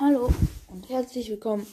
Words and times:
Hallo 0.00 0.32
und 0.68 0.88
herzlich 0.88 1.28
willkommen 1.28 1.66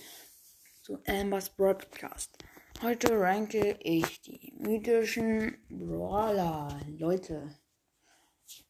zu 0.81 0.97
Ambers 1.05 1.51
Broad 1.51 1.77
Podcast. 1.77 2.43
Heute 2.81 3.19
ranke 3.19 3.77
ich 3.83 4.19
die 4.23 4.51
mythischen 4.57 5.59
Brawler. 5.69 6.81
Leute, 6.97 7.55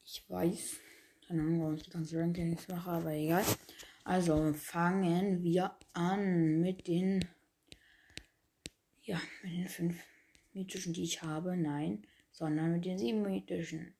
ich 0.04 0.22
weiß, 0.28 0.76
keine 1.26 1.40
Ahnung, 1.40 1.60
warum 1.60 1.74
ich 1.76 1.84
die 1.84 1.90
ganze 1.90 2.18
Rankings 2.18 2.68
mache, 2.68 2.90
aber 2.90 3.12
egal. 3.12 3.44
Also 4.04 4.52
fangen 4.52 5.42
wir 5.42 5.74
an 5.94 6.60
mit 6.60 6.86
den, 6.86 7.26
ja, 9.04 9.18
mit 9.42 9.52
den 9.52 9.68
fünf 9.68 10.04
mythischen, 10.52 10.92
die 10.92 11.04
ich 11.04 11.22
habe. 11.22 11.56
Nein, 11.56 12.06
sondern 12.30 12.72
mit 12.72 12.84
den 12.84 12.98
sieben 12.98 13.22
mythischen. 13.22 13.94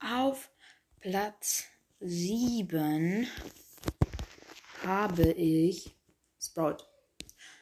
Auf 0.00 0.50
Platz 0.98 1.68
7 2.00 3.28
habe 4.84 5.30
ich 5.32 5.94
Sprout. 6.40 6.78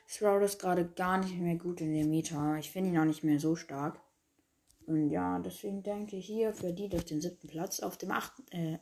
Sprout 0.06 0.45
ist 0.45 0.59
gerade 0.59 0.87
gar 0.87 1.19
nicht 1.19 1.37
mehr 1.37 1.56
gut 1.56 1.80
in 1.80 1.93
dem 1.93 2.10
Meta. 2.10 2.56
Ich 2.56 2.70
finde 2.70 2.91
ihn 2.91 2.98
auch 2.98 3.05
nicht 3.05 3.24
mehr 3.24 3.38
so 3.38 3.56
stark. 3.56 4.01
Und 4.87 5.10
ja, 5.10 5.38
deswegen 5.38 5.83
denke 5.83 6.16
ich 6.16 6.27
hier 6.27 6.55
für 6.55 6.73
die 6.73 6.88
auf 6.96 7.05
den 7.05 7.20
siebten 7.20 7.48
Platz. 7.48 7.80
Auf 7.80 7.98
dem 7.98 8.10
achten, 8.10 8.46
äh, 8.52 8.79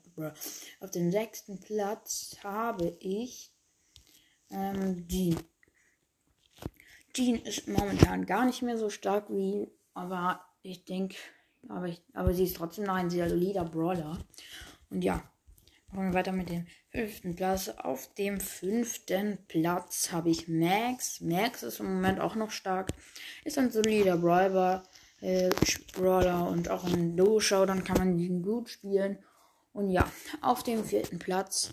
auf 0.78 0.92
dem 0.92 1.10
sechsten 1.10 1.58
Platz 1.58 2.36
habe 2.44 2.96
ich 3.00 3.52
ähm, 4.50 5.06
Jean. 5.08 5.36
Jean 7.12 7.36
ist 7.42 7.66
momentan 7.66 8.24
gar 8.24 8.44
nicht 8.44 8.62
mehr 8.62 8.78
so 8.78 8.88
stark 8.88 9.30
wie, 9.30 9.68
aber 9.94 10.44
ich 10.62 10.84
denke, 10.84 11.16
aber, 11.68 11.90
aber 12.12 12.34
sie 12.34 12.44
ist 12.44 12.56
trotzdem 12.56 12.84
noch 12.84 12.94
ein 12.94 13.10
sehr 13.10 13.28
solider 13.28 13.64
Brawler. 13.64 14.18
Und 14.90 15.02
ja, 15.02 15.28
machen 15.92 16.08
wir 16.08 16.14
weiter 16.14 16.32
mit 16.32 16.50
dem 16.50 16.66
fünften 16.90 17.34
Platz. 17.36 17.68
Auf 17.68 18.12
dem 18.14 18.40
fünften 18.40 19.38
Platz 19.48 20.12
habe 20.12 20.30
ich 20.30 20.48
Max. 20.48 21.20
Max 21.20 21.62
ist 21.62 21.80
im 21.80 21.86
Moment 21.86 22.20
auch 22.20 22.34
noch 22.34 22.50
stark. 22.50 22.92
Ist 23.44 23.58
ein 23.58 23.70
solider 23.70 24.16
Brawler, 24.16 24.82
äh, 25.20 25.50
Brawler 25.94 26.48
und 26.48 26.68
auch 26.68 26.86
in 26.86 27.16
Low-Show, 27.16 27.66
dann 27.66 27.84
kann 27.84 27.98
man 27.98 28.18
ihn 28.18 28.42
gut 28.42 28.68
spielen. 28.68 29.18
Und 29.72 29.90
ja, 29.90 30.10
auf 30.40 30.62
dem 30.62 30.84
vierten 30.84 31.18
Platz 31.18 31.72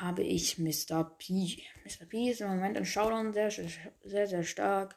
habe 0.00 0.22
ich 0.22 0.58
Mr. 0.58 1.04
P. 1.18 1.62
Mr. 1.84 2.06
P 2.06 2.30
ist 2.30 2.40
im 2.40 2.48
Moment 2.48 2.76
in 2.76 2.86
Showdown 2.86 3.32
sehr, 3.32 3.50
sehr, 3.50 4.26
sehr 4.26 4.42
stark. 4.44 4.96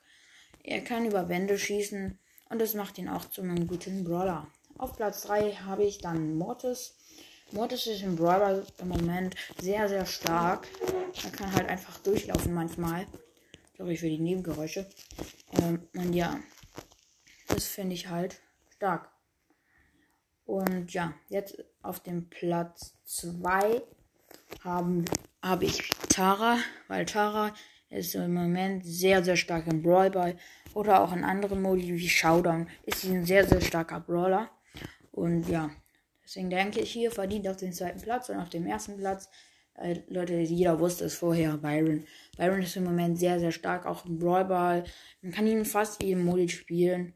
Er 0.64 0.82
kann 0.82 1.06
über 1.06 1.30
Wände 1.30 1.60
schießen 1.60 2.17
und 2.50 2.60
das 2.60 2.73
macht 2.73 2.98
ihn 2.98 3.10
auch 3.10 3.26
zu 3.26 3.42
einem 3.42 3.67
guten 3.67 4.04
Brawler. 4.04 4.48
Auf 4.78 4.95
Platz 4.95 5.23
3 5.23 5.52
habe 5.54 5.84
ich 5.84 6.00
dann 6.00 6.36
Mortis. 6.36 6.98
Mortis 7.52 7.88
ist 7.88 8.04
im 8.04 8.16
Brawler 8.16 8.64
im 8.80 8.88
Moment 8.88 9.36
sehr, 9.60 9.88
sehr 9.88 10.06
stark. 10.06 10.68
Er 11.24 11.30
kann 11.32 11.54
halt 11.54 11.70
einfach 11.70 11.98
durchlaufen 12.00 12.54
manchmal. 12.54 13.06
Sorry 13.78 13.98
für 13.98 14.10
die 14.10 14.20
Nebengeräusche. 14.20 14.88
Ähm, 15.62 15.88
und 15.94 16.14
ja, 16.14 16.40
das 17.48 17.66
finde 17.66 17.96
ich 17.96 18.10
halt 18.10 18.42
stark. 18.76 19.10
Und 20.46 20.94
ja, 20.94 21.14
jetzt 21.30 21.64
auf 21.82 22.02
dem 22.02 22.30
Platz 22.30 22.94
2 23.06 23.82
haben 24.64 25.06
habe 25.42 25.66
ich 25.66 25.90
Tara, 26.10 26.58
weil 26.88 27.06
Tara 27.06 27.54
ist 27.90 28.16
im 28.16 28.34
Moment 28.34 28.86
sehr, 28.86 29.23
sehr 29.23 29.36
stark 29.36 29.68
im 29.68 29.82
Brawlball 29.82 30.38
oder 30.73 31.02
auch 31.02 31.14
in 31.14 31.23
anderen 31.23 31.62
Modi 31.62 31.94
wie 31.94 32.10
Showdown 32.10 32.68
ist 32.84 33.02
sie 33.02 33.12
ein 33.12 33.26
sehr, 33.26 33.48
sehr 33.48 33.62
starker 33.62 34.00
Brawler. 34.00 34.50
Und 35.12 35.48
ja, 35.48 35.70
deswegen 36.26 36.50
denke 36.50 36.81
ich 36.81 36.92
hier 36.92 37.12
verdient 37.12 37.48
auf 37.48 37.58
den 37.58 37.73
zweiten 37.73 38.02
Platz 38.02 38.30
und 38.30 38.38
auf 38.38 38.50
dem 38.50 38.66
ersten 38.66 38.98
Platz. 38.98 39.30
Äh, 39.76 40.02
Leute, 40.08 40.36
jeder 40.36 40.80
wusste 40.80 41.06
es 41.06 41.16
vorher, 41.16 41.58
Byron. 41.58 42.06
Byron 42.38 42.62
ist 42.62 42.76
im 42.76 42.86
Moment 42.86 43.20
sehr, 43.20 43.40
sehr 43.40 43.52
stark, 43.52 43.86
auch 43.86 44.06
im 44.06 44.20
Brawlball. 44.20 44.86
Man 45.22 45.32
kann 45.32 45.48
ihn 45.48 45.66
fast 45.66 46.02
jedem 46.02 46.26
Modi 46.26 46.50
spielen. 46.50 47.14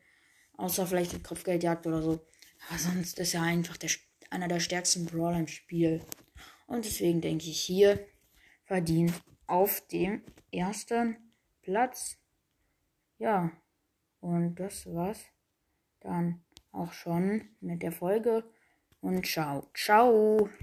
Außer 0.58 0.86
vielleicht 0.86 1.14
in 1.14 1.23
Kopfgeldjagd 1.23 1.88
oder 1.88 2.02
so. 2.02 2.28
Aber 2.67 2.78
sonst 2.78 3.17
ist 3.20 3.33
er 3.33 3.44
einfach 3.44 3.78
der, 3.78 3.89
einer 4.30 4.50
der 4.50 4.60
stärksten 4.60 5.06
Brawler 5.06 5.39
im 5.39 5.48
Spiel. 5.48 6.02
Und 6.67 6.86
deswegen 6.86 7.22
denke 7.22 7.50
ich 7.50 7.62
hier 7.62 8.06
verdient 8.66 9.14
auf 9.48 9.82
dem 9.88 10.22
ersten 10.52 11.17
Platz. 11.62 12.17
Ja, 13.17 13.52
und 14.20 14.56
das 14.56 14.86
war's 14.86 15.20
dann 16.02 16.44
auch 16.72 16.94
schon 16.94 17.50
mit 17.62 17.82
der 17.82 17.92
Folge. 17.92 18.44
Und 19.02 19.26
ciao, 19.26 19.70
ciao. 19.73 20.49